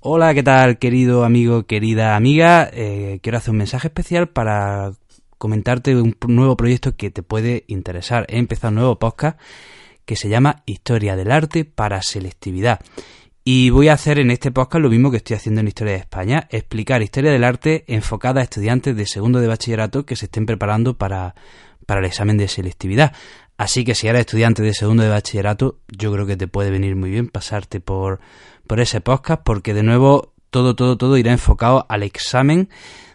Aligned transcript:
Hola, 0.00 0.32
¿qué 0.32 0.44
tal, 0.44 0.78
querido 0.78 1.24
amigo, 1.24 1.66
querida 1.66 2.14
amiga? 2.14 2.70
Eh, 2.72 3.18
quiero 3.20 3.38
hacer 3.38 3.50
un 3.50 3.56
mensaje 3.56 3.88
especial 3.88 4.28
para 4.28 4.92
comentarte 5.38 5.96
un 5.96 6.14
nuevo 6.28 6.56
proyecto 6.56 6.96
que 6.96 7.10
te 7.10 7.24
puede 7.24 7.64
interesar. 7.66 8.24
He 8.28 8.38
empezado 8.38 8.68
un 8.68 8.76
nuevo 8.76 8.98
podcast 9.00 9.40
que 10.04 10.14
se 10.14 10.28
llama 10.28 10.62
Historia 10.66 11.16
del 11.16 11.32
Arte 11.32 11.64
para 11.64 12.00
Selectividad. 12.00 12.78
Y 13.42 13.70
voy 13.70 13.88
a 13.88 13.94
hacer 13.94 14.20
en 14.20 14.30
este 14.30 14.52
podcast 14.52 14.84
lo 14.84 14.88
mismo 14.88 15.10
que 15.10 15.16
estoy 15.16 15.34
haciendo 15.34 15.62
en 15.62 15.68
Historia 15.68 15.94
de 15.94 15.98
España, 15.98 16.46
explicar 16.50 17.02
historia 17.02 17.32
del 17.32 17.42
arte 17.42 17.84
enfocada 17.88 18.40
a 18.40 18.44
estudiantes 18.44 18.94
de 18.94 19.04
segundo 19.04 19.40
de 19.40 19.48
bachillerato 19.48 20.06
que 20.06 20.14
se 20.14 20.26
estén 20.26 20.46
preparando 20.46 20.96
para, 20.96 21.34
para 21.86 21.98
el 21.98 22.06
examen 22.06 22.36
de 22.36 22.46
selectividad. 22.46 23.14
Así 23.58 23.84
que 23.84 23.94
si 23.94 24.08
eres 24.08 24.20
estudiante 24.20 24.62
de 24.62 24.72
segundo 24.72 25.02
de 25.02 25.10
bachillerato, 25.10 25.80
yo 25.88 26.10
creo 26.12 26.26
que 26.26 26.36
te 26.36 26.48
puede 26.48 26.70
venir 26.70 26.96
muy 26.96 27.10
bien 27.10 27.28
pasarte 27.28 27.80
por, 27.80 28.20
por 28.66 28.80
ese 28.80 29.02
podcast, 29.02 29.42
porque 29.44 29.74
de 29.74 29.82
nuevo 29.82 30.32
todo, 30.48 30.74
todo, 30.74 30.96
todo 30.96 31.18
irá 31.18 31.32
enfocado 31.32 31.84
al 31.90 32.02
examen 32.04 32.70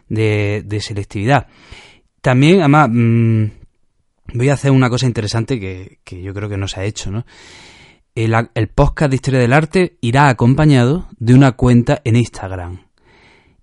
de, 0.09 0.61
de 0.65 0.81
selectividad. 0.81 1.47
También, 2.21 2.59
además, 2.59 2.89
mm, 2.91 3.45
voy 4.35 4.49
a 4.49 4.53
hacer 4.53 4.69
una 4.69 4.89
cosa 4.89 5.07
interesante 5.07 5.59
que, 5.59 5.99
que 6.03 6.21
yo 6.21 6.33
creo 6.35 6.49
que 6.49 6.57
no 6.57 6.67
se 6.67 6.79
ha 6.79 6.83
hecho, 6.83 7.09
¿no? 7.09 7.25
el, 8.15 8.67
podcast 8.69 9.09
de 9.09 9.15
Historia 9.15 9.39
del 9.39 9.53
Arte 9.53 9.97
irá 10.01 10.29
acompañado 10.29 11.07
de 11.17 11.33
una 11.33 11.53
cuenta 11.53 12.01
en 12.03 12.15
Instagram. 12.15 12.85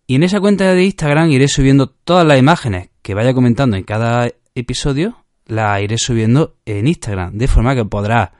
Y 0.06 0.16
en 0.16 0.24
esa 0.24 0.40
cuenta 0.40 0.72
de 0.74 0.84
Instagram 0.84 1.30
iré 1.30 1.46
subiendo 1.46 1.88
todas 1.88 2.26
las 2.26 2.38
imágenes 2.38 2.90
que 3.02 3.14
vaya 3.14 3.32
comentando 3.32 3.76
en 3.76 3.84
cada 3.84 4.28
episodio, 4.54 5.24
las 5.50 5.82
iré 5.82 5.98
subiendo 5.98 6.56
en 6.64 6.86
Instagram, 6.86 7.36
de 7.36 7.48
forma 7.48 7.74
que 7.74 7.84
podrás 7.84 8.30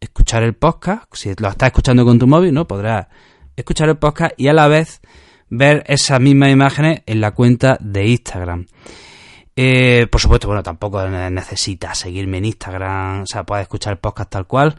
escuchar 0.00 0.42
el 0.42 0.54
podcast, 0.54 1.04
si 1.14 1.32
lo 1.38 1.48
estás 1.48 1.68
escuchando 1.68 2.04
con 2.04 2.18
tu 2.18 2.26
móvil, 2.26 2.52
¿no? 2.52 2.66
Podrás 2.66 3.06
escuchar 3.56 3.88
el 3.88 3.96
podcast 3.96 4.34
y 4.36 4.48
a 4.48 4.52
la 4.52 4.68
vez 4.68 5.00
ver 5.48 5.84
esas 5.86 6.20
mismas 6.20 6.50
imágenes 6.50 7.02
en 7.06 7.20
la 7.20 7.30
cuenta 7.32 7.78
de 7.80 8.06
Instagram. 8.08 8.66
Eh, 9.54 10.06
por 10.10 10.20
supuesto, 10.20 10.48
bueno, 10.48 10.62
tampoco 10.62 11.08
necesitas 11.08 11.98
seguirme 11.98 12.38
en 12.38 12.46
Instagram, 12.46 13.22
o 13.22 13.26
sea, 13.26 13.44
puedes 13.44 13.62
escuchar 13.62 13.94
el 13.94 13.98
podcast 13.98 14.30
tal 14.30 14.46
cual 14.46 14.76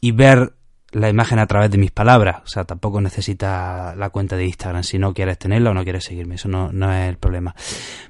y 0.00 0.12
ver 0.12 0.54
la 0.92 1.08
imagen 1.08 1.38
a 1.38 1.46
través 1.46 1.70
de 1.70 1.78
mis 1.78 1.90
palabras. 1.90 2.42
O 2.44 2.48
sea, 2.48 2.64
tampoco 2.64 3.00
necesitas 3.00 3.96
la 3.96 4.10
cuenta 4.10 4.36
de 4.36 4.46
Instagram 4.46 4.82
si 4.82 4.98
no 4.98 5.12
quieres 5.12 5.38
tenerla 5.38 5.70
o 5.70 5.74
no 5.74 5.84
quieres 5.84 6.04
seguirme. 6.04 6.36
Eso 6.36 6.48
no, 6.48 6.72
no 6.72 6.92
es 6.92 7.08
el 7.08 7.18
problema. 7.18 7.54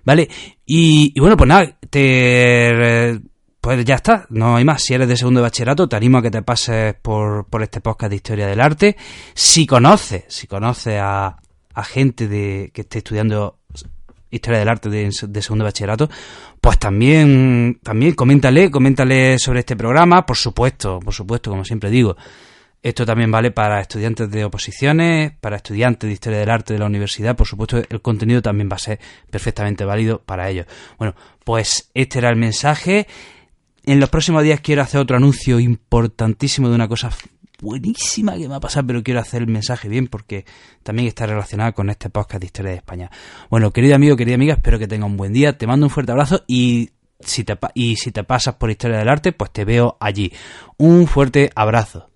¿Vale? 0.04 0.28
Y, 0.64 1.18
bueno, 1.18 1.36
pues 1.36 1.48
nada, 1.48 1.76
te... 1.90 3.20
Pues 3.60 3.84
ya 3.84 3.96
está, 3.96 4.24
no 4.30 4.56
hay 4.56 4.64
más. 4.64 4.82
Si 4.82 4.94
eres 4.94 5.08
de 5.08 5.16
segundo 5.16 5.42
bachillerato, 5.42 5.88
te 5.88 5.96
animo 5.96 6.18
a 6.18 6.22
que 6.22 6.30
te 6.30 6.42
pases 6.42 6.94
por, 6.94 7.46
por 7.48 7.62
este 7.62 7.80
podcast 7.80 8.10
de 8.10 8.16
historia 8.16 8.46
del 8.46 8.60
arte. 8.60 8.96
Si 9.34 9.66
conoces, 9.66 10.24
si 10.28 10.46
conoces 10.46 10.94
a, 11.00 11.36
a 11.74 11.84
gente 11.84 12.28
de, 12.28 12.70
que 12.72 12.82
esté 12.82 12.98
estudiando 12.98 13.58
historia 14.30 14.58
del 14.58 14.68
arte 14.68 14.88
de, 14.88 15.42
segundo 15.42 15.64
bachillerato, 15.64 16.08
pues 16.60 16.78
también, 16.78 17.80
también 17.82 18.14
coméntale, 18.14 18.70
coméntale 18.70 19.38
sobre 19.38 19.60
este 19.60 19.76
programa, 19.76 20.26
por 20.26 20.36
supuesto, 20.36 21.00
por 21.00 21.14
supuesto, 21.14 21.50
como 21.50 21.64
siempre 21.64 21.90
digo. 21.90 22.16
Esto 22.82 23.04
también 23.04 23.30
vale 23.30 23.50
para 23.50 23.80
estudiantes 23.80 24.30
de 24.30 24.44
oposiciones, 24.44 25.32
para 25.40 25.56
estudiantes 25.56 26.08
de 26.08 26.14
historia 26.14 26.38
del 26.38 26.50
arte 26.50 26.74
de 26.74 26.78
la 26.78 26.86
universidad, 26.86 27.36
por 27.36 27.46
supuesto, 27.46 27.82
el 27.88 28.00
contenido 28.00 28.40
también 28.40 28.68
va 28.70 28.76
a 28.76 28.78
ser 28.78 29.00
perfectamente 29.30 29.84
válido 29.84 30.20
para 30.20 30.48
ellos. 30.48 30.66
Bueno, 30.96 31.14
pues 31.44 31.90
este 31.94 32.20
era 32.20 32.30
el 32.30 32.36
mensaje. 32.36 33.08
En 33.84 33.98
los 33.98 34.10
próximos 34.10 34.44
días 34.44 34.60
quiero 34.60 34.82
hacer 34.82 35.00
otro 35.00 35.16
anuncio 35.16 35.58
importantísimo 35.58 36.68
de 36.68 36.76
una 36.76 36.86
cosa 36.86 37.10
buenísima 37.60 38.36
que 38.36 38.48
me 38.48 38.54
ha 38.54 38.60
pasado, 38.60 38.86
pero 38.86 39.02
quiero 39.02 39.20
hacer 39.20 39.42
el 39.42 39.48
mensaje 39.48 39.88
bien 39.88 40.06
porque 40.06 40.44
también 40.84 41.08
está 41.08 41.26
relacionada 41.26 41.72
con 41.72 41.90
este 41.90 42.10
podcast 42.10 42.40
de 42.40 42.46
Historia 42.46 42.70
de 42.70 42.76
España. 42.76 43.10
Bueno, 43.50 43.72
querido 43.72 43.96
amigo, 43.96 44.16
querida 44.16 44.36
amiga, 44.36 44.54
espero 44.54 44.78
que 44.78 44.86
tenga 44.86 45.06
un 45.06 45.16
buen 45.16 45.32
día. 45.32 45.58
Te 45.58 45.66
mando 45.66 45.86
un 45.86 45.90
fuerte 45.90 46.12
abrazo 46.12 46.44
y 46.46 46.90
si 47.18 47.42
te, 47.42 47.58
y 47.74 47.96
si 47.96 48.12
te 48.12 48.22
pasas 48.22 48.54
por 48.54 48.70
Historia 48.70 48.98
del 48.98 49.08
Arte, 49.08 49.32
pues 49.32 49.50
te 49.50 49.64
veo 49.64 49.96
allí. 49.98 50.32
Un 50.76 51.08
fuerte 51.08 51.50
abrazo. 51.56 52.08